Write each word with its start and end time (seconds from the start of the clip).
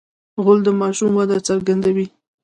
غول 0.43 0.59
د 0.65 0.69
ماشوم 0.81 1.11
وده 1.15 1.37
څرګندوي. 1.47 2.07